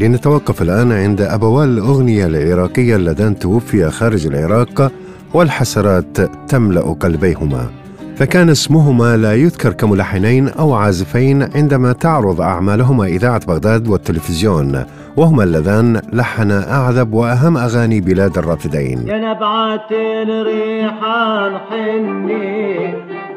لنتوقف 0.00 0.62
الآن 0.62 0.92
عند 0.92 1.20
أبوال 1.20 1.68
الأغنية 1.68 2.26
العراقية 2.26 2.96
اللذان 2.96 3.38
توفيا 3.38 3.88
خارج 3.88 4.26
العراق 4.26 4.92
والحسرات 5.34 6.20
تملأ 6.48 6.80
قلبيهما. 6.80 7.66
فكان 8.16 8.50
اسمهما 8.50 9.16
لا 9.16 9.34
يذكر 9.34 9.72
كملحنين 9.72 10.48
أو 10.48 10.74
عازفين 10.74 11.42
عندما 11.54 11.92
تعرض 11.92 12.40
أعمالهما 12.40 13.04
إذاعة 13.06 13.46
بغداد 13.46 13.88
والتلفزيون 13.88 14.84
وهما 15.16 15.44
اللذان 15.44 16.00
لحنا 16.12 16.72
أعذب 16.72 17.12
وأهم 17.12 17.56
أغاني 17.56 18.00
بلاد 18.00 18.38
الرافدين. 18.38 19.08
يا 19.08 19.34
نبعات 19.34 19.92
ريحان 20.46 21.58
حني 21.70 22.94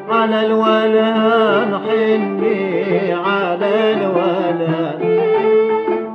على 0.09 0.45
الولان 0.45 1.79
حني 1.85 3.13
على 3.13 3.93
الولان 3.93 5.20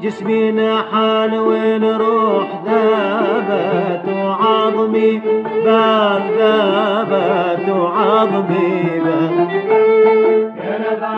جسمي 0.06 0.52
نحان 0.52 1.34
والروح 1.34 2.62
ذابت 2.66 4.09
وعظمي 4.09 5.20
باب 5.64 6.23
ذابت 6.38 7.69
وعظمي. 7.69 9.02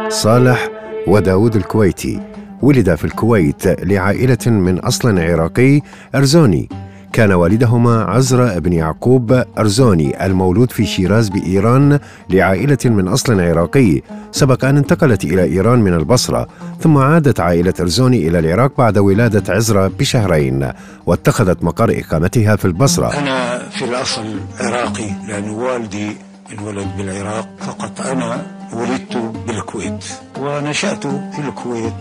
صالح 0.09 0.69
وداود 1.07 1.57
الكويتي 1.57 2.21
ولد 2.63 2.95
في 2.95 3.05
الكويت 3.05 3.67
لعائلة 3.67 4.47
من 4.47 4.79
أصل 4.79 5.19
عراقي 5.19 5.81
أرزوني. 6.15 6.69
كان 7.13 7.33
والدهما 7.33 8.05
عزرا 8.05 8.59
بن 8.59 8.73
يعقوب 8.73 9.43
أرزوني 9.59 10.27
المولود 10.27 10.73
في 10.73 10.87
شيراز 10.87 11.29
بإيران 11.29 11.99
لعائلة 12.31 12.79
من 12.85 13.09
أصل 13.09 13.41
عراقي 13.41 14.03
سبق 14.33 14.65
أن 14.65 14.77
انتقلت 14.77 15.25
إلى 15.25 15.45
إيران 15.45 15.79
من 15.79 15.95
البصرة 15.95 16.49
ثم 16.81 16.99
عادت 16.99 17.41
عائلة 17.41 17.75
أرزوني 17.81 18.29
إلى 18.29 18.39
العراق 18.39 18.73
بعد 18.79 18.99
ولادة 18.99 19.55
عزرا 19.55 19.89
بشهرين 19.99 20.73
واتخذت 21.07 21.65
مقر 21.65 21.99
إقامتها 21.99 22.57
في 22.57 22.65
البصرة. 22.65 23.19
أنا 23.19 23.59
في 23.69 23.85
الأصل 23.85 24.25
عراقي 24.61 25.11
لأن 25.29 25.51
والدي 25.51 26.17
انولد 26.59 26.89
بالعراق 26.99 27.49
فقط 27.59 28.01
أنا 28.01 28.47
ولدت 28.73 29.17
بالكويت 29.47 30.05
ونشأت 30.41 31.07
في 31.07 31.39
الكويت 31.49 31.95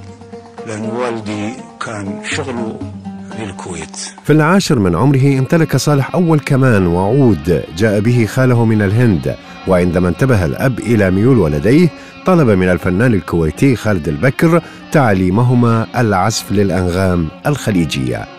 لأن 0.68 0.86
والدي 0.86 1.54
كان 1.86 2.20
شغله 2.24 2.80
للكويت 3.40 3.98
في 4.24 4.34
العاشر 4.34 4.80
من 4.80 4.96
عمره 4.96 5.40
امتلك 5.40 5.78
صالح 5.78 6.16
أول 6.16 6.40
كمان 6.40 6.88
وعود 6.88 7.64
جاء 7.78 8.00
به 8.00 8.26
خاله 8.26 8.66
من 8.66 8.82
الهند 8.82 9.36
وعندما 9.68 10.10
انتبه 10.10 10.46
الأب 10.46 10.80
إلى 10.80 11.12
ميول 11.12 11.38
ولديه 11.38 11.90
طلب 12.26 12.50
من 12.50 12.70
الفنان 12.70 13.14
الكويتي 13.14 13.76
خالد 13.76 14.08
البكر 14.08 14.62
تعليمهما 14.92 15.88
العزف 15.98 16.52
للأنغام 16.52 17.28
الخليجية. 17.46 18.37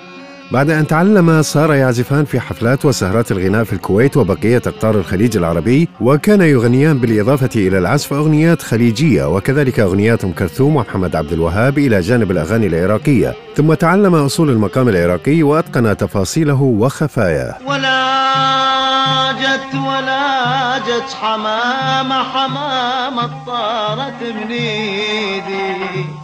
بعد 0.50 0.70
أن 0.70 0.86
تعلم 0.86 1.42
صار 1.42 1.74
يعزفان 1.74 2.24
في 2.24 2.40
حفلات 2.40 2.84
وسهرات 2.84 3.32
الغناء 3.32 3.64
في 3.64 3.72
الكويت 3.72 4.16
وبقية 4.16 4.62
أقطار 4.66 4.94
الخليج 4.94 5.36
العربي 5.36 5.88
وكان 6.00 6.40
يغنيان 6.40 6.98
بالإضافة 6.98 7.50
إلى 7.56 7.78
العزف 7.78 8.12
أغنيات 8.12 8.62
خليجية 8.62 9.24
وكذلك 9.36 9.80
أغنيات 9.80 10.24
أم 10.24 10.32
كلثوم 10.32 10.76
ومحمد 10.76 11.16
عبد 11.16 11.32
الوهاب 11.32 11.78
إلى 11.78 12.00
جانب 12.00 12.30
الأغاني 12.30 12.66
العراقية. 12.66 13.34
ثم 13.56 13.74
تعلم 13.74 14.14
أصول 14.14 14.50
المقام 14.50 14.88
العراقي 14.88 15.42
وأتقن 15.42 15.96
تفاصيله 15.96 16.62
وخفاياه. 16.62 17.54
ولا 17.66 19.32
جت 19.32 19.74
ولا 19.74 20.78
جت 20.78 21.12
حمامة 21.20 22.22
حمامة 22.22 23.44
طارت 23.46 24.22
من 24.22 24.50
إيدي. 24.50 26.17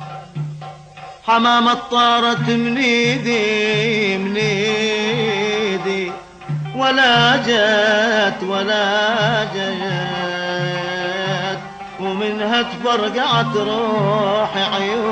حمامة 1.27 1.75
طارت 1.75 2.49
من 2.49 2.77
ايدي 2.77 4.19
من 4.19 4.37
ايدي 4.37 6.13
ولا 6.77 7.37
جت 7.37 8.43
ولا 8.49 9.45
جت. 9.45 9.75
ومنها 12.01 12.63
تفرقعت 12.63 13.57
روحي 13.57 14.63
عيوني. 14.63 15.05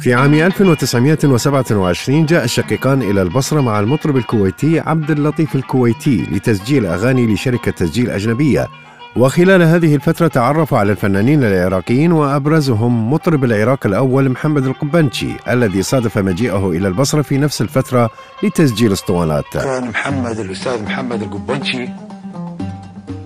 في 0.00 0.14
عام 0.14 0.34
1927 0.34 2.26
جاء 2.26 2.44
الشقيقان 2.44 3.02
إلى 3.02 3.22
البصرة 3.22 3.60
مع 3.60 3.80
المطرب 3.80 4.16
الكويتي 4.16 4.80
عبد 4.80 5.10
اللطيف 5.10 5.54
الكويتي 5.54 6.26
لتسجيل 6.32 6.86
أغاني 6.86 7.34
لشركة 7.34 7.70
تسجيل 7.70 8.10
أجنبية. 8.10 8.68
وخلال 9.16 9.62
هذه 9.62 9.94
الفترة 9.94 10.28
تعرف 10.28 10.74
على 10.74 10.92
الفنانين 10.92 11.44
العراقيين 11.44 12.12
وأبرزهم 12.12 13.12
مطرب 13.12 13.44
العراق 13.44 13.86
الأول 13.86 14.28
محمد 14.30 14.66
القبنشي 14.66 15.36
الذي 15.48 15.82
صادف 15.82 16.18
مجيئه 16.18 16.70
إلى 16.70 16.88
البصرة 16.88 17.22
في 17.22 17.38
نفس 17.38 17.60
الفترة 17.60 18.10
لتسجيل 18.42 18.92
اسطوانات. 18.92 19.44
كان 19.52 19.88
محمد 19.88 20.38
الأستاذ 20.38 20.82
محمد 20.82 21.22
القبنشي 21.22 21.88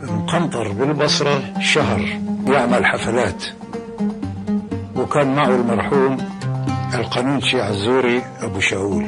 مقنطر 0.02 0.72
بالبصرة 0.72 1.42
شهر 1.60 2.00
يعمل 2.46 2.86
حفلات 2.86 3.44
وكان 4.96 5.34
معه 5.36 5.54
المرحوم 5.54 6.16
القانونشي 6.94 7.60
عزوري 7.60 8.22
أبو 8.40 8.60
شاول. 8.60 9.06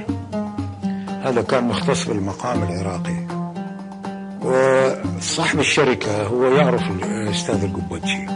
هذا 1.22 1.42
كان 1.42 1.64
مختص 1.64 2.08
بالمقام 2.08 2.62
العراقي. 2.62 3.27
وصاحب 4.48 5.58
الشركة 5.58 6.26
هو 6.26 6.44
يعرف 6.44 6.82
الأستاذ 6.90 7.64
القبتشي 7.64 8.26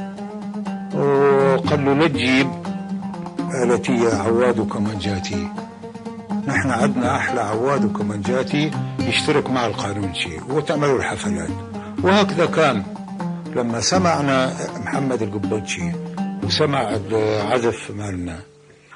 وقال 0.94 1.84
له 1.84 1.94
لا 1.94 2.08
تجيب 2.08 2.50
آلتية 3.62 4.14
عواد 4.14 4.58
وكمانجاتي 4.58 5.48
نحن 6.46 6.70
عندنا 6.70 7.16
أحلى 7.16 7.40
عواد 7.40 7.84
وكمانجاتي 7.84 8.70
يشترك 9.00 9.50
مع 9.50 9.66
القانونشي 9.66 10.36
وتعملوا 10.48 10.98
الحفلات. 10.98 11.50
وهكذا 12.02 12.46
كان. 12.46 12.82
لما 13.56 13.80
سمعنا 13.80 14.52
محمد 14.84 15.22
القبتشي 15.22 15.92
وسمع 16.44 16.94
العزف 17.10 17.90
مالنا 17.96 18.38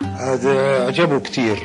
هذا 0.02 0.86
عجبه 0.86 1.18
كثير. 1.18 1.58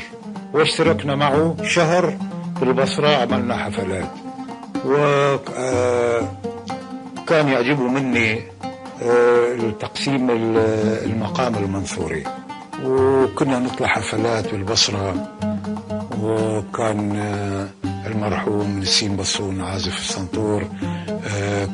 واشتركنا 0.53 1.15
معه 1.15 1.55
شهر 1.63 2.17
في 2.59 2.63
البصرة 2.63 3.15
عملنا 3.15 3.57
حفلات. 3.57 4.09
وكان 4.85 6.27
يعجبه 7.47 7.83
مني 7.87 8.41
تقسيم 9.79 10.27
المقام 11.05 11.55
المنصوري. 11.55 12.23
وكنا 12.85 13.59
نطلع 13.59 13.87
حفلات 13.87 14.51
بالبصرة 14.51 15.37
وكان 16.21 17.15
المرحوم 18.05 18.79
نسيم 18.79 19.15
بصون 19.15 19.61
عازف 19.61 19.97
السنطور 19.97 20.67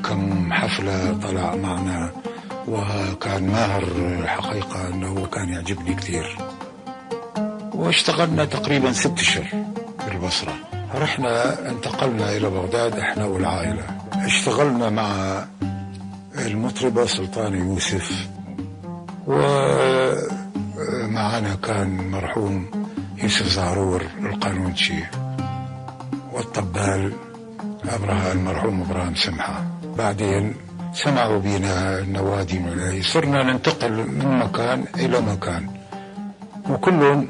كم 0.06 0.54
حفلة 0.54 1.18
طلع 1.24 1.56
معنا. 1.56 2.12
وكان 2.68 3.48
ماهر 3.48 3.84
الحقيقة 4.24 4.88
أنه 4.88 5.28
كان 5.34 5.50
يعجبني 5.50 5.96
كثير. 5.96 6.38
واشتغلنا 7.74 8.46
تقريبا 8.46 8.92
ست 8.92 9.20
أشهر 9.20 9.46
في 10.00 10.12
البصرة 10.12 10.54
رحنا 10.98 11.70
انتقلنا 11.70 12.38
إلى 12.38 12.50
بغداد 12.50 13.00
إحنا 13.00 13.26
والعائلة. 13.26 13.84
اشتغلنا 14.14 14.90
مع 14.90 15.44
المطربة 16.46 17.06
سلطان 17.06 17.54
يوسف 17.54 18.28
ومعنا 19.28 20.36
كان 21.64 22.12
مرحوم 22.12 22.66
يوسف 23.18 23.48
زعرور 23.48 24.04
القانونشي 24.20 25.04
والطبال 26.34 27.14
أبرها 27.90 28.32
المرحوم 28.32 28.82
إبراهيم 28.82 29.16
سمحة. 29.16 29.64
بعدين 29.98 30.56
سمعوا 30.94 31.40
بنا 31.40 32.00
النوادي 32.00 33.02
صرنا 33.02 33.44
ننتقل 33.44 33.92
من 33.92 34.38
مكان 34.40 34.86
إلى 34.96 35.22
مكان 35.22 35.70
وكلهم 36.70 37.28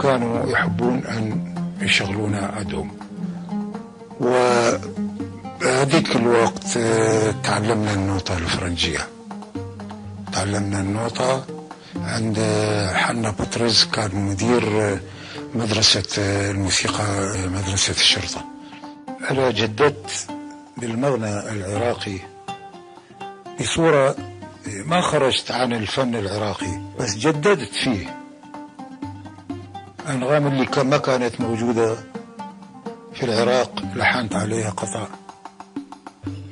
كانوا 0.00 0.50
يحبون 0.50 0.98
أن 1.06 1.54
يشغلونا 1.80 2.46
عندهم 2.56 2.90
وهذيك 4.20 6.16
الوقت 6.16 6.78
تعلمنا 7.44 7.94
النوطة 7.94 8.36
الفرنجية. 8.38 9.08
تعلمنا 10.32 10.80
النوطة 10.80 11.46
عند 11.96 12.38
حنا 12.94 13.30
بطرز 13.30 13.84
كان 13.84 14.14
مدير 14.14 14.98
مدرسة 15.54 16.02
الموسيقى 16.50 17.38
مدرسة 17.48 17.92
الشرطة. 17.92 18.44
أنا 19.30 19.50
جددت 19.50 20.26
بالمغنى 20.76 21.50
العراقي 21.50 22.18
بصورة 23.60 24.16
ما 24.86 25.00
خرجت 25.00 25.50
عن 25.50 25.72
الفن 25.72 26.14
العراقي 26.14 26.80
بس 26.98 27.14
جددت 27.14 27.74
فيه. 27.74 28.16
أنغام 30.08 30.46
اللي 30.46 30.66
ما 30.84 30.96
كانت 30.98 31.40
موجودة. 31.40 31.96
في 33.20 33.26
العراق 33.26 33.82
لحنت 33.96 34.34
عليها 34.34 34.70
قطع 34.70 35.06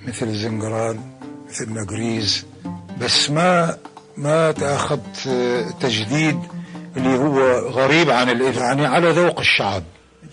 مثل 0.07 0.35
زنجران 0.35 1.01
مثل 1.49 1.73
نقريز 1.73 2.47
بس 3.01 3.31
ما 3.31 3.77
ما 4.17 4.53
تأخذت 4.53 5.29
تجديد 5.81 6.39
اللي 6.97 7.19
هو 7.19 7.59
غريب 7.69 8.11
عن 8.11 8.41
يعني 8.41 8.87
على 8.87 9.11
ذوق 9.11 9.41
الشعب. 9.41 9.83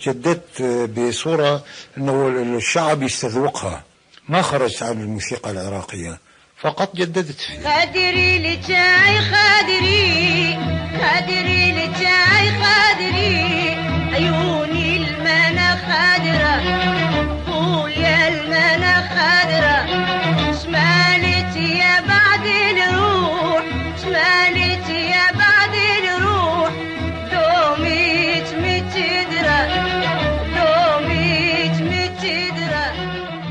جددت 0.00 0.62
بصورة 0.98 1.64
أنه 1.98 2.28
الشعب 2.56 3.02
يستذوقها 3.02 3.84
ما 4.28 4.42
خرجت 4.42 4.82
عن 4.82 5.00
الموسيقى 5.00 5.50
العراقية 5.50 6.18
فقط 6.60 6.96
جددت 6.96 7.40
فيه 7.40 7.62
خادري 7.64 8.38
لجاي 8.38 9.18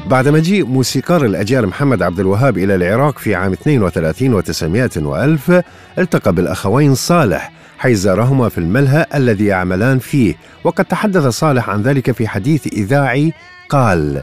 بعد 0.09 0.27
مجيء 0.27 0.65
موسيقار 0.65 1.25
الأجيال 1.25 1.67
محمد 1.67 2.01
عبد 2.01 2.19
الوهاب 2.19 2.57
إلى 2.57 2.75
العراق 2.75 3.19
في 3.19 3.35
عام 3.35 3.53
32 3.53 4.41
و900 4.41 4.97
وألف 4.97 5.61
التقى 5.99 6.33
بالأخوين 6.33 6.95
صالح 6.95 7.51
حيث 7.77 7.97
زارهما 7.97 8.49
في 8.49 8.57
الملهى 8.57 9.05
الذي 9.15 9.45
يعملان 9.45 9.99
فيه 9.99 10.35
وقد 10.63 10.85
تحدث 10.85 11.27
صالح 11.27 11.69
عن 11.69 11.81
ذلك 11.81 12.11
في 12.11 12.27
حديث 12.27 12.67
إذاعي 12.67 13.33
قال 13.69 14.21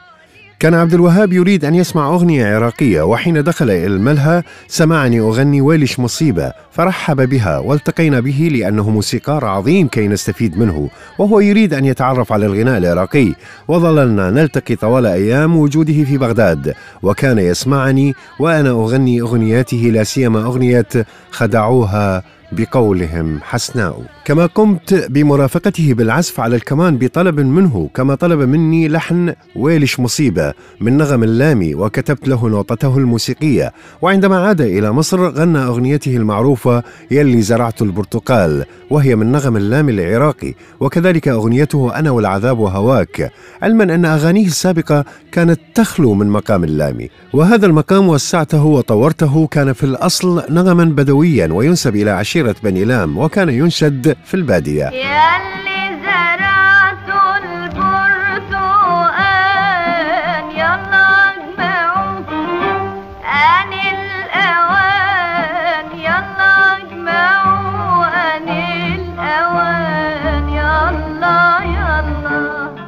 كان 0.63 0.75
عبد 0.75 0.95
الوهاب 0.95 1.33
يريد 1.33 1.65
أن 1.65 1.75
يسمع 1.75 2.09
أغنية 2.09 2.57
عراقية 2.57 3.03
وحين 3.03 3.43
دخل 3.43 3.71
إلى 3.71 3.87
الملهى 3.87 4.43
سمعني 4.69 5.21
أغني 5.21 5.61
ويلش 5.61 5.99
مصيبة 5.99 6.53
فرحب 6.73 7.29
بها 7.29 7.59
والتقينا 7.59 8.21
به 8.21 8.49
لأنه 8.53 8.91
موسيقار 8.91 9.45
عظيم 9.45 9.89
كي 9.89 10.09
نستفيد 10.09 10.59
منه 10.59 10.91
وهو 11.19 11.41
يريد 11.41 11.75
أن 11.75 11.85
يتعرف 11.85 12.33
على 12.33 12.47
الغناء 12.47 12.79
العراقي. 12.79 13.35
وظللنا 13.69 14.31
نلتقي 14.31 14.77
طوال 14.77 15.07
أيام 15.07 15.57
وجوده 15.57 16.05
في 16.05 16.19
بغداد 16.19 16.75
وكان 17.03 17.39
يسمعني 17.39 18.15
وأنا 18.39 18.71
أغني 18.71 19.21
أغنياته 19.21 19.77
لا 19.77 20.05
سيما 20.05 20.43
أغنية 20.43 20.89
خدعوها 21.31 22.23
بقولهم 22.53 23.41
حسناء. 23.43 24.03
كما 24.25 24.47
قمت 24.47 25.07
بمرافقته 25.11 25.95
بالعزف 25.95 26.41
على 26.41 26.57
الكمان 26.57 26.99
بطلب 26.99 27.41
منه 27.41 27.91
كما 27.95 28.15
طلب 28.15 28.41
مني 28.41 28.89
لحن 28.89 29.35
ويلش 29.57 30.01
مصيبة 30.01 30.53
من 30.81 30.97
نغم 30.97 31.23
اللامي 31.23 31.75
وكتبت 31.75 32.29
له 32.29 32.49
نوطته 32.49 32.99
الموسيقية. 32.99 33.73
وعندما 34.03 34.47
عاد 34.47 34.61
إلى 34.61 34.93
مصر 34.93 35.29
غنى 35.29 35.59
أغنيته 35.59 36.17
المعروفة 36.17 36.83
يلي 37.11 37.43
زرعت 37.43 37.83
البرتقال 37.83 38.65
وهي 38.91 39.17
من 39.17 39.33
نغم 39.33 39.57
اللامي 39.57 39.93
العراقي. 39.93 40.55
وكذلك 40.81 41.29
أغنيته 41.29 41.99
أنا 41.99 42.11
والعذاب 42.11 42.59
وهواك 42.59 43.33
علما 43.63 43.85
أن 43.85 44.05
أغانيه 44.05 44.47
السابقة 44.47 45.05
كانت 45.33 45.61
تخلو 45.75 46.15
من 46.15 46.27
مقام 46.27 46.65
اللامي 46.65 47.11
وهذا 47.33 47.67
المقام 47.67 48.09
وسعته 48.09 48.65
وطورته 48.65 49.47
كان 49.47 49.73
في 49.73 49.85
الأصل 49.85 50.43
نغما 50.51 50.85
بدويا 50.85 51.49
وينسب 51.53 51.97
إلى 51.97 52.11
عشيرة 52.11 52.42
بني 52.63 52.85
لام 52.85 53.19
وكان 53.19 53.49
ينشد 53.49 54.17
في 54.25 54.35
البادية. 54.35 54.85
ياللي 54.85 56.01
زرعتوا 56.03 56.82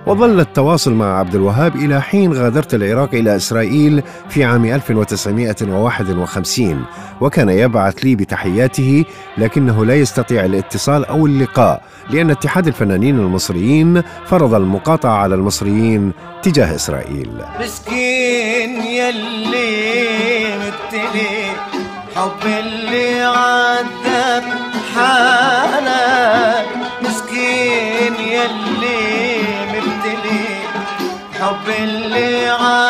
وظل 0.07 0.41
التواصل 0.41 0.93
مع 0.93 1.19
عبد 1.19 1.35
الوهاب 1.35 1.77
إلى 1.77 2.03
حين 2.03 2.33
غادرت 2.33 2.75
العراق 2.75 3.15
إلى 3.15 3.37
إسرائيل 3.37 4.03
في 4.29 4.45
عام 4.45 4.65
1951 4.65 6.85
وكان 7.21 7.49
يبعث 7.49 7.95
لي 7.95 8.17
بتحياته 8.17 9.05
لكنه 9.39 9.85
لا 9.85 9.95
يستطيع 9.95 10.45
الاتصال 10.45 11.05
أو 11.05 11.27
اللقاء 11.27 11.83
لأن 12.11 12.31
اتحاد 12.31 12.67
الفنانين 12.67 13.19
المصريين 13.19 14.03
فرض 14.27 14.55
المقاطعة 14.55 15.17
على 15.17 15.35
المصريين 15.35 16.13
تجاه 16.43 16.75
إسرائيل. 16.75 17.31
مسكين 17.61 18.83
يلي 18.83 20.05
حب 22.17 22.47
اللي 22.47 23.25
اللي 31.79 32.49
عذب 32.49 32.84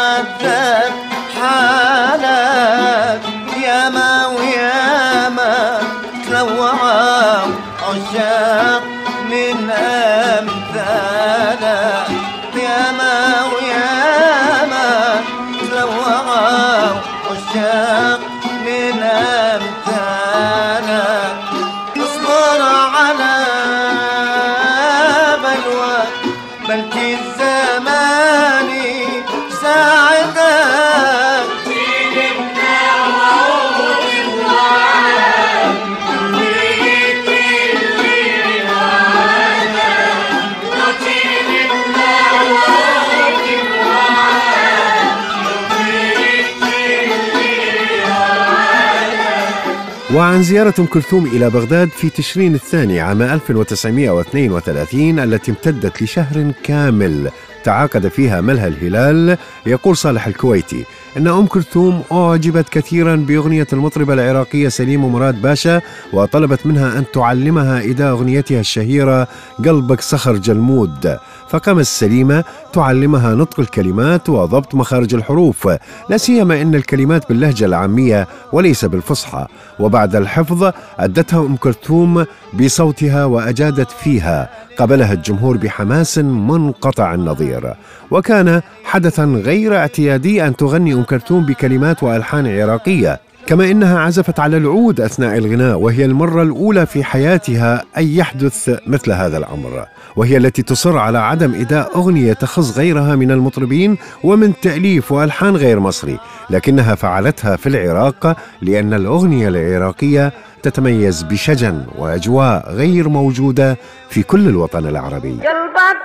وعن 50.14 50.42
زيارة 50.42 50.74
أم 50.78 50.86
كلثوم 50.86 51.26
إلى 51.26 51.50
بغداد 51.50 51.88
في 51.88 52.10
تشرين 52.10 52.54
الثاني 52.54 53.00
عام 53.00 53.22
1932 53.22 55.18
التي 55.18 55.50
امتدت 55.50 56.02
لشهر 56.02 56.52
كامل. 56.62 57.30
تعاقد 57.64 58.08
فيها 58.08 58.40
ملهى 58.40 58.68
الهلال 58.68 59.38
يقول 59.66 59.96
صالح 59.96 60.26
الكويتي. 60.26 60.84
أن 61.16 61.28
أم 61.28 61.46
كلثوم 61.46 62.02
أعجبت 62.12 62.68
كثيرا 62.68 63.16
بأغنية 63.16 63.66
المطربة 63.72 64.14
العراقية 64.14 64.68
سليم 64.68 65.12
مراد 65.12 65.42
باشا 65.42 65.80
وطلبت 66.12 66.66
منها 66.66 66.98
أن 66.98 67.04
تعلمها 67.12 67.84
إداء 67.84 68.10
أغنيتها 68.10 68.60
الشهيرة 68.60 69.28
قلبك 69.64 70.00
صخر 70.00 70.36
جلمود. 70.36 71.18
فقامت 71.48 71.84
سليمة 71.84 72.44
تعلمها 72.72 73.34
نطق 73.34 73.60
الكلمات 73.60 74.28
وضبط 74.28 74.74
مخارج 74.74 75.14
الحروف. 75.14 75.68
لا 76.10 76.16
سيما 76.16 76.62
أن 76.62 76.74
الكلمات 76.74 77.28
باللهجة 77.28 77.64
العامية 77.64 78.28
وليس 78.52 78.84
بالفصحى. 78.84 79.46
وبعد 79.78 80.16
الحفظ 80.16 80.72
أدتها 80.98 81.40
أم 81.40 81.56
كلثوم 81.56 82.24
بصوتها 82.54 83.24
وأجادت 83.24 83.90
فيها. 83.90 84.50
قبلها 84.78 85.12
الجمهور 85.12 85.56
بحماس 85.56 86.18
منقطع 86.18 87.14
النظير. 87.14 87.74
وكان 88.10 88.60
حدثا 88.84 89.24
غير 89.24 89.76
اعتيادي 89.76 90.46
أن 90.46 90.56
تغني 90.56 90.94
أم 90.94 91.03
كلثوم 91.04 91.46
بكلمات 91.46 92.02
وألحان 92.02 92.60
عراقية 92.60 93.20
كما 93.46 93.70
إنها 93.70 93.98
عزفت 93.98 94.40
على 94.40 94.56
العود 94.56 95.00
أثناء 95.00 95.38
الغناء 95.38 95.78
وهي 95.78 96.04
المرة 96.04 96.42
الأولى 96.42 96.86
في 96.86 97.04
حياتها 97.04 97.82
أن 97.96 98.06
يحدث 98.06 98.78
مثل 98.86 99.12
هذا 99.12 99.38
الأمر 99.38 99.86
وهي 100.16 100.36
التي 100.36 100.62
تصر 100.62 100.98
على 100.98 101.18
عدم 101.18 101.54
إداء 101.54 101.96
أغنية 101.96 102.32
تخص 102.32 102.78
غيرها 102.78 103.16
من 103.16 103.30
المطربين 103.30 103.98
ومن 104.24 104.52
تأليف 104.62 105.12
وألحان 105.12 105.56
غير 105.56 105.80
مصري 105.80 106.18
لكنها 106.50 106.94
فعلتها 106.94 107.56
في 107.56 107.68
العراق 107.68 108.36
لأن 108.62 108.94
الأغنية 108.94 109.48
العراقية 109.48 110.32
تتميز 110.62 111.22
بشجن 111.22 111.84
وأجواء 111.98 112.72
غير 112.72 113.08
موجودة 113.08 113.76
في 114.08 114.22
كل 114.22 114.48
الوطن 114.48 114.86
العربي. 114.86 115.30
قلبك 115.30 116.04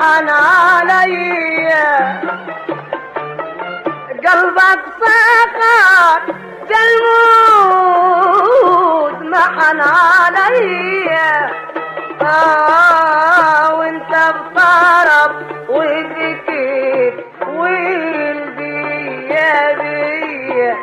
حن 0.00 0.28
علي 0.28 1.72
قلبك 4.26 4.82
سخر 5.00 6.20
جلمود 7.88 9.16
محن 9.22 9.80
علي 9.80 11.10
آه 12.22 13.74
وانت 13.78 14.12
بطرب 14.34 15.32
وذكر 15.68 17.12
ولدي 17.48 18.82
يا 19.30 20.76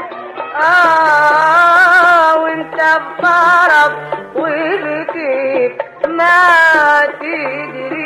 آه 0.64 2.36
وانت 2.42 2.80
بطرب 3.20 3.94
وذكر 4.36 5.70
ما 6.08 7.06
تدري. 7.20 8.05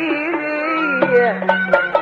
爷。 1.12 1.99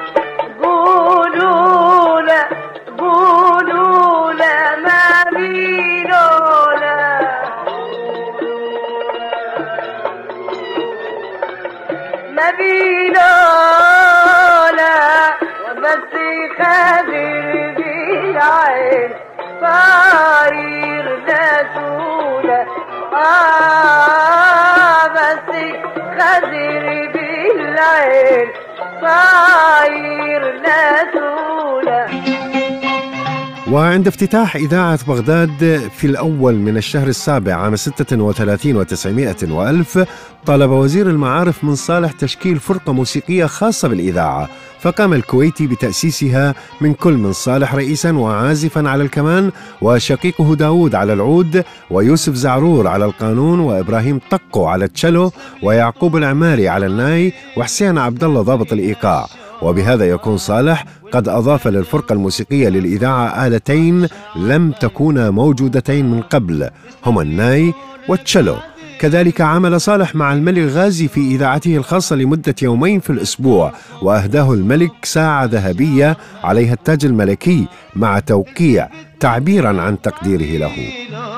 وعند 33.71 34.07
افتتاح 34.07 34.55
إذاعة 34.55 34.99
بغداد 35.07 35.89
في 35.97 36.07
الأول 36.07 36.55
من 36.55 36.77
الشهر 36.77 37.07
السابع 37.07 37.53
عام 37.53 37.75
36 37.75 38.85
و900 38.85 39.49
وألف 39.49 40.05
طلب 40.45 40.69
وزير 40.69 41.09
المعارف 41.09 41.63
من 41.63 41.75
صالح 41.75 42.11
تشكيل 42.11 42.59
فرقة 42.59 42.93
موسيقية 42.93 43.45
خاصة 43.45 43.87
بالإذاعة 43.87 44.49
فقام 44.79 45.13
الكويتي 45.13 45.67
بتأسيسها 45.67 46.55
من 46.81 46.93
كل 46.93 47.13
من 47.13 47.33
صالح 47.33 47.75
رئيسا 47.75 48.11
وعازفا 48.11 48.89
على 48.89 49.03
الكمان 49.03 49.51
وشقيقه 49.81 50.55
داود 50.55 50.95
على 50.95 51.13
العود 51.13 51.63
ويوسف 51.91 52.33
زعرور 52.33 52.87
على 52.87 53.05
القانون 53.05 53.59
وإبراهيم 53.59 54.19
طقو 54.31 54.65
على 54.65 54.85
التشلو 54.85 55.31
ويعقوب 55.63 56.15
العماري 56.17 56.69
على 56.69 56.85
الناي 56.85 57.33
وحسين 57.57 57.97
عبد 57.97 58.23
الله 58.23 58.41
ضابط 58.41 58.73
الإيقاع. 58.73 59.27
وبهذا 59.61 60.09
يكون 60.09 60.37
صالح 60.37 60.85
قد 61.11 61.29
أضاف 61.29 61.67
للفرقة 61.67 62.13
الموسيقية 62.13 62.69
للإذاعة 62.69 63.47
آلتين 63.47 64.07
لم 64.35 64.71
تكونا 64.71 65.29
موجودتين 65.29 66.11
من 66.11 66.21
قبل 66.21 66.69
هما 67.05 67.21
الناي 67.21 67.73
والتشلو 68.09 68.55
كذلك 68.99 69.41
عمل 69.41 69.81
صالح 69.81 70.15
مع 70.15 70.33
الملك 70.33 70.71
غازي 70.71 71.07
في 71.07 71.19
إذاعته 71.19 71.77
الخاصة 71.77 72.15
لمدة 72.15 72.55
يومين 72.61 72.99
في 72.99 73.09
الأسبوع 73.09 73.73
وأهداه 74.01 74.53
الملك 74.53 75.05
ساعة 75.05 75.45
ذهبية 75.45 76.17
عليها 76.43 76.73
التاج 76.73 77.05
الملكي 77.05 77.67
مع 77.95 78.19
توقيع 78.19 78.89
تعبيرا 79.19 79.81
عن 79.81 80.01
تقديره 80.01 80.57
له. 80.57 80.71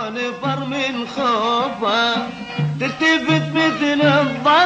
نفر 0.10 0.60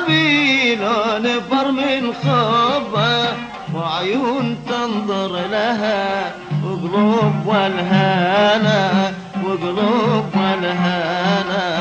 الضبي 0.08 0.76
لو 0.76 1.18
نفر 1.18 1.72
من 1.72 2.14
خوفه 2.14 3.34
وعيون 3.76 4.58
تنظر 4.70 5.48
لها 5.48 6.32
وقلوب 6.66 7.34
والهانا 7.46 9.14
وقلوب 9.44 10.26
والهانا 10.36 11.80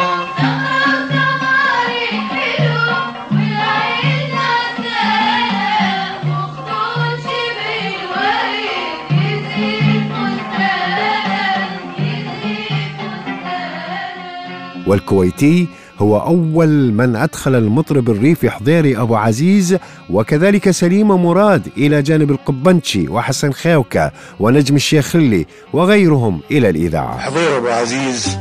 والكويتي 14.87 15.69
هو 16.03 16.19
أول 16.19 16.93
من 16.93 17.17
أدخل 17.17 17.55
المطرب 17.55 18.11
الريفي 18.11 18.51
حضيري 18.51 18.97
أبو 18.99 19.17
عزيز 19.17 19.77
وكذلك 20.11 20.71
سليم 20.71 21.09
مراد 21.09 21.69
إلى 21.77 22.03
جانب 22.03 22.31
القبنشي 22.31 23.09
وحسن 23.09 23.53
خيوكة 23.53 24.11
ونجم 24.41 24.77
الشيخ 24.77 25.07
خلي 25.07 25.47
وغيرهم 25.73 26.41
إلى 26.51 26.69
الإذاعة. 26.71 27.19
حضير 27.19 27.57
أبو 27.59 27.69
عزيز 27.69 28.39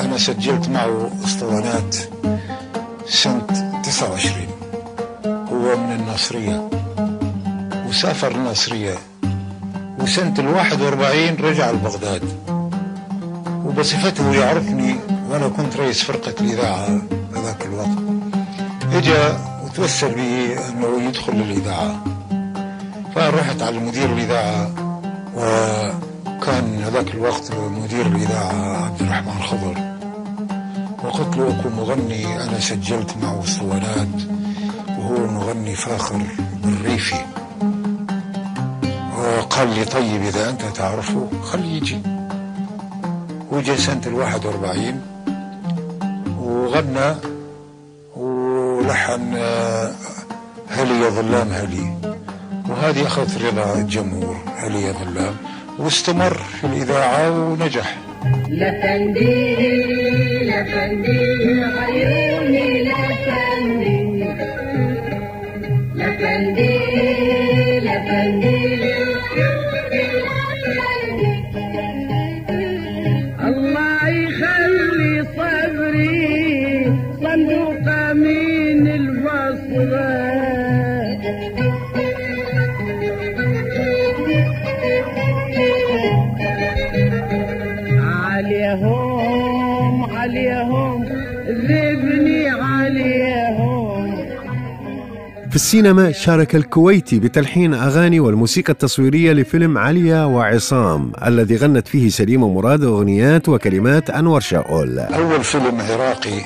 أنا 0.00 0.18
سجلت 0.18 0.68
معه 0.68 1.10
اسطوانات 1.24 1.96
سنة 3.06 3.46
29 3.84 4.46
هو 5.24 5.76
من 5.76 5.92
الناصرية 6.00 6.70
وسافر 7.88 8.30
الناصرية 8.34 8.94
وسنة 9.98 10.34
ال 10.38 10.46
41 10.48 11.36
رجع 11.40 11.70
لبغداد 11.70 12.22
وبصفته 13.64 14.34
يعرفني 14.34 14.96
وأنا 15.30 15.48
كنت 15.48 15.76
رئيس 15.76 16.02
فرقة 16.02 16.34
الإذاعة 16.40 17.02
هذاك 17.36 17.66
الوقت. 17.66 17.98
إجا 18.92 19.38
وتوسل 19.64 20.14
بي 20.14 20.58
أنه 20.58 21.02
يدخل 21.08 21.32
للإذاعة. 21.32 22.04
فرحت 23.14 23.62
على 23.62 23.78
مدير 23.78 24.12
الإذاعة 24.12 24.70
وكان 25.36 26.82
هذاك 26.82 27.14
الوقت 27.14 27.52
مدير 27.54 28.06
الإذاعة 28.06 28.84
عبد 28.84 29.00
الرحمن 29.02 29.42
خضر. 29.42 29.76
وقلت 31.04 31.36
له 31.36 31.60
أكو 31.60 31.68
مغني 31.68 32.44
أنا 32.44 32.60
سجلت 32.60 33.16
معه 33.22 33.44
اسطوانات 33.44 34.16
وهو 34.88 35.26
مغني 35.26 35.74
فاخر 35.74 36.22
بالريفي. 36.64 37.24
وقال 39.18 39.74
لي 39.74 39.84
طيب 39.84 40.22
إذا 40.22 40.50
أنت 40.50 40.62
تعرفه 40.62 41.28
خليه 41.42 41.76
يجي. 41.76 42.02
وجا 43.52 43.76
سنة 43.76 44.02
الواحد 44.06 44.46
وأربعين. 44.46 45.00
وغنى 46.50 47.10
ولحن 48.16 49.34
آه، 49.36 49.90
هلي 50.68 51.00
يا 51.04 51.10
ظلام 51.10 51.48
هلي. 51.48 51.84
وهذه 52.68 53.06
أخذت 53.06 53.42
رضا 53.42 53.74
الجمهور 53.74 54.36
هلي 54.56 54.82
يا 54.82 54.92
ظلام. 54.92 55.34
واستمر 55.78 56.34
في 56.60 56.66
الإذاعة 56.66 57.30
ونجح. 57.30 57.96
لفندي 58.48 59.56
لفندي 60.50 61.20
لفندي 61.54 62.82
لفندي 62.84 63.89
السينما 95.70 96.12
شارك 96.12 96.54
الكويتي 96.54 97.18
بتلحين 97.18 97.74
أغاني 97.74 98.20
والموسيقى 98.20 98.72
التصويرية 98.72 99.32
لفيلم 99.32 99.78
عليا 99.78 100.24
وعصام 100.24 101.12
الذي 101.26 101.56
غنت 101.56 101.88
فيه 101.88 102.08
سليمة 102.08 102.48
مراد 102.48 102.84
أغنيات 102.84 103.48
وكلمات 103.48 104.10
أنور 104.10 104.40
شاؤول. 104.40 104.98
أول 104.98 105.44
فيلم 105.44 105.80
عراقي 105.80 106.40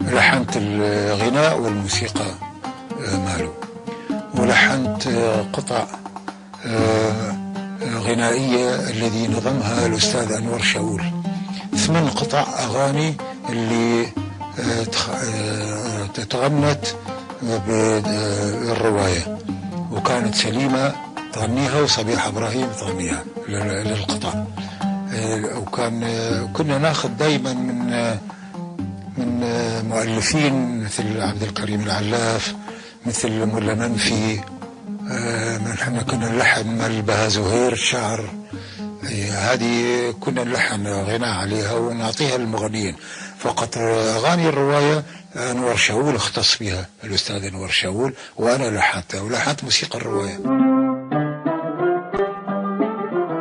لحنت 0.00 0.56
الغناء 0.56 1.60
والموسيقى 1.60 2.30
آه، 3.06 3.16
ماله. 3.16 3.52
ولحنت 4.38 5.06
آه، 5.06 5.42
قطع 5.52 5.86
آه، 6.66 7.36
غنائية 7.98 8.74
الذي 8.74 9.28
نظمها 9.28 9.86
الأستاذ 9.86 10.32
أنور 10.32 10.58
شاول 10.58 11.02
ثمان 11.76 12.08
قطع 12.08 12.46
أغاني 12.64 13.14
اللي 13.50 14.06
تتغنت 16.14 16.86
بالرواية. 17.42 19.38
وكانت 19.92 20.34
سليمة 20.34 20.92
تغنيها 21.32 21.80
وصبيحة 21.80 22.28
إبراهيم 22.28 22.68
تغنيها 22.80 23.24
لل- 23.48 23.84
للقطع. 23.88 24.44
آه، 25.12 25.58
وكان 25.58 26.00
كنا 26.52 26.78
ناخذ 26.78 27.08
دائما 27.08 27.52
من 27.52 27.78
من 29.18 29.40
مؤلفين 29.88 30.84
مثل 30.84 31.20
عبد 31.20 31.42
الكريم 31.42 31.80
العلاف 31.80 32.54
مثل 33.06 33.30
ملا 33.46 33.74
منفي 33.74 34.40
آه، 35.10 35.58
من 35.58 35.70
إحنا 35.82 36.02
كنا 36.02 36.28
نلحن 36.32 36.68
مال 36.78 37.02
بها 37.02 37.28
زهير 37.28 37.74
شعر 37.74 38.28
آه، 39.04 39.52
هذه 39.52 39.74
كنا 40.20 40.44
نلحن 40.44 40.86
غناء 40.86 41.28
عليها 41.38 41.72
ونعطيها 41.74 42.38
للمغنيين. 42.38 42.96
فقط 43.38 43.78
أغاني 43.78 44.48
الرواية 44.48 45.04
انور 45.38 45.76
شاول 45.76 46.14
اختص 46.14 46.58
بها 46.58 46.88
الأستاذ 47.04 47.44
انور 47.44 47.68
شاول 47.68 48.12
وأنا 48.36 48.76
لحنتها 48.76 49.20
ولحنت 49.20 49.64
موسيقى 49.64 49.98
الرواية. 49.98 50.38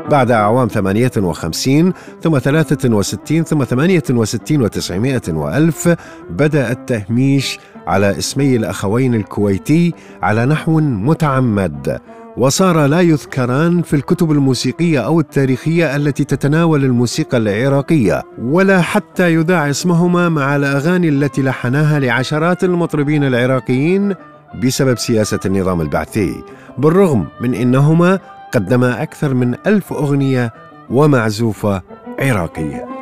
بعد 0.10 0.32
أعوام 0.32 0.68
58 0.68 1.94
ثم 2.24 2.40
63 2.40 3.44
ثم 3.44 3.64
68 3.64 4.70
و900 4.70 5.30
وألف 5.30 5.96
بدأ 6.30 6.72
التهميش 6.72 7.60
على 7.88 8.18
اسمي 8.18 8.56
الأخوين 8.56 9.16
الكويتي 9.16 9.94
على 10.22 10.46
نحو 10.46 10.80
متعمد. 10.80 12.00
وصار 12.38 12.86
لا 12.86 13.02
يذكران 13.02 13.82
في 13.82 13.96
الكتب 13.96 14.32
الموسيقية 14.32 15.00
أو 15.00 15.20
التاريخية 15.20 15.96
التي 15.96 16.24
تتناول 16.24 16.86
الموسيقى 16.86 17.38
العراقية 17.38 18.24
ولا 18.42 18.82
حتى 18.82 19.34
يذاع 19.34 19.70
اسمهما 19.70 20.30
مع 20.30 20.56
الأغاني 20.56 21.10
التي 21.10 21.42
لحناها 21.42 22.00
لعشرات 22.00 22.64
المطربين 22.64 23.24
العراقيين 23.24 24.16
بسبب 24.64 24.98
سياسة 24.98 25.40
النظام 25.46 25.82
البعثي. 25.82 26.44
بالرغم 26.78 27.26
من 27.42 27.54
أنهما 27.54 28.20
قدما 28.54 29.04
أكثر 29.04 29.34
من 29.34 29.56
ألف 29.68 29.94
أغنية 29.94 30.54
ومعزوفة 30.90 31.82
عراقية. 32.20 32.97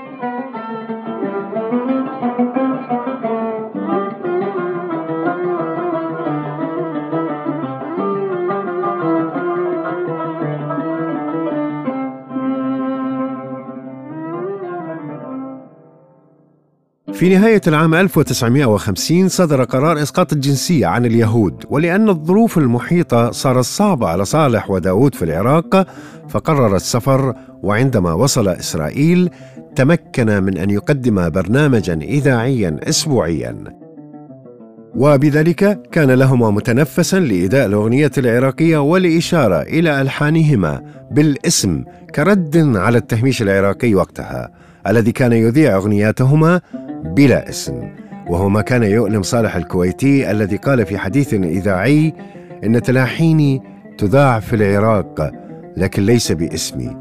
في 17.15 17.29
نهاية 17.29 17.62
العام 17.67 17.93
1950 17.93 19.29
صدر 19.29 19.63
قرار 19.63 20.01
إسقاط 20.01 20.34
الجنسية 20.34 20.88
عن 20.88 21.05
اليهود 21.05 21.65
ولأن 21.69 22.10
الظروف 22.10 22.57
المحيطة 22.57 23.31
صارت 23.31 23.63
صعبة 23.63 24.07
على 24.07 24.25
صالح 24.25 24.72
وداود 24.72 25.15
في 25.15 25.25
العراق 25.25 25.88
فقرر 26.29 26.75
السفر 26.75 27.34
وعندما 27.63 28.13
وصل 28.13 28.48
إسرائيل 28.48 29.29
تمكن 29.75 30.43
من 30.43 30.57
أن 30.57 30.69
يقدم 30.69 31.29
برنامجا 31.29 31.93
إذاعيا 31.93 32.79
أسبوعيا. 32.84 33.63
وبذلك 34.95 35.81
كان 35.91 36.12
لهما 36.12 36.51
متنفسا 36.51 37.19
لإداء 37.19 37.65
الأغنية 37.65 38.12
العراقية 38.17 38.77
والإشارة 38.77 39.62
إلى 39.62 40.01
ألحانهما 40.01 40.81
بالاسم 41.12 41.84
كرد 42.15 42.57
على 42.75 42.98
التهميش 42.98 43.41
العراقي 43.41 43.95
وقتها. 43.95 44.50
الذي 44.88 45.12
كان 45.12 45.34
يذيع 45.34 45.75
أغنياتهما 45.75 46.62
بلا 47.04 47.50
اسم 47.50 47.74
وهو 48.27 48.50
ما 48.50 48.62
كان 48.62 48.84
يؤلم 48.84 49.22
صالح 49.22 49.56
الكويتي 49.56 50.32
الذي 50.32 50.58
قال 50.58 50.86
في 50.86 50.98
حديث 50.98 51.34
إذاعي 51.34 52.13
إن 52.63 52.82
تلاحيني 52.82 53.62
تذاع 53.98 54.39
في 54.39 54.56
العراق 54.56 55.32
لكن 55.77 56.04
ليس 56.04 56.32
باسمي. 56.32 56.98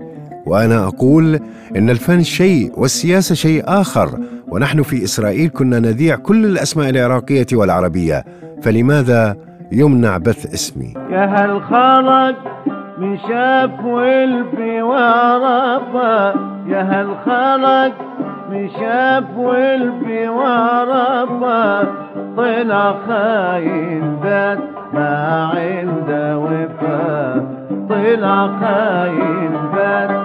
وأنا 0.46 0.86
أقول 0.86 1.40
إن 1.76 1.90
الفن 1.90 2.22
شيء 2.22 2.72
والسياسة 2.76 3.34
شيء 3.34 3.62
آخر 3.66 4.18
ونحن 4.48 4.82
في 4.82 5.04
إسرائيل 5.04 5.48
كنا 5.48 5.78
نذيع 5.78 6.16
كل 6.16 6.44
الأسماء 6.44 6.90
العراقية 6.90 7.46
والعربية. 7.52 8.24
فلماذا 8.62 9.36
يمنع 9.72 10.18
بث 10.18 10.54
اسمي؟ 10.54 10.94
يا 11.10 11.24
هل 11.24 11.62
خلق 11.62 12.73
من 12.98 13.18
شاف 13.18 13.84
والبي 13.84 14.82
وعرفه 14.82 16.34
يا 16.66 16.82
هل 16.82 17.08
خلق؟ 17.26 17.92
من 18.50 18.68
شاف 18.68 19.24
والبي 19.36 20.28
وعرفه 20.28 21.82
طلع 22.36 22.94
خاين 23.08 24.16
بات 24.22 24.58
ما 24.92 25.50
عنده 25.54 26.38
وفا 26.38 27.46
طلع 27.88 28.46
خاين 28.60 29.52
بات 29.74 30.24